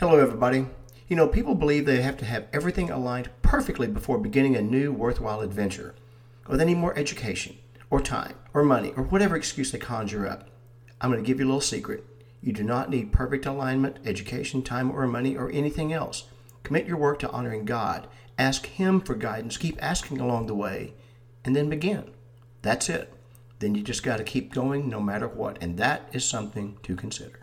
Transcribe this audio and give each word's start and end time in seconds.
Hello, 0.00 0.18
everybody. 0.18 0.66
You 1.06 1.14
know, 1.14 1.28
people 1.28 1.54
believe 1.54 1.86
they 1.86 2.02
have 2.02 2.16
to 2.16 2.24
have 2.24 2.48
everything 2.52 2.90
aligned 2.90 3.30
perfectly 3.42 3.86
before 3.86 4.18
beginning 4.18 4.56
a 4.56 4.60
new 4.60 4.92
worthwhile 4.92 5.40
adventure, 5.40 5.94
or 6.48 6.56
they 6.56 6.64
need 6.64 6.78
more 6.78 6.98
education, 6.98 7.58
or 7.90 8.00
time, 8.00 8.34
or 8.52 8.64
money, 8.64 8.92
or 8.96 9.04
whatever 9.04 9.36
excuse 9.36 9.70
they 9.70 9.78
conjure 9.78 10.26
up. 10.26 10.48
I'm 11.00 11.12
going 11.12 11.22
to 11.22 11.26
give 11.26 11.38
you 11.38 11.46
a 11.46 11.46
little 11.46 11.60
secret. 11.60 12.04
You 12.42 12.52
do 12.52 12.64
not 12.64 12.90
need 12.90 13.12
perfect 13.12 13.46
alignment, 13.46 13.98
education, 14.04 14.62
time, 14.62 14.90
or 14.90 15.06
money, 15.06 15.36
or 15.36 15.48
anything 15.52 15.92
else. 15.92 16.24
Commit 16.64 16.86
your 16.86 16.96
work 16.96 17.20
to 17.20 17.30
honoring 17.30 17.64
God. 17.64 18.08
Ask 18.36 18.66
Him 18.66 19.00
for 19.00 19.14
guidance. 19.14 19.56
Keep 19.56 19.80
asking 19.80 20.18
along 20.18 20.48
the 20.48 20.56
way, 20.56 20.94
and 21.44 21.54
then 21.54 21.68
begin. 21.68 22.10
That's 22.62 22.88
it. 22.88 23.12
Then 23.60 23.76
you 23.76 23.82
just 23.84 24.02
got 24.02 24.16
to 24.16 24.24
keep 24.24 24.52
going 24.52 24.88
no 24.88 24.98
matter 24.98 25.28
what, 25.28 25.56
and 25.60 25.78
that 25.78 26.08
is 26.12 26.24
something 26.24 26.78
to 26.82 26.96
consider. 26.96 27.38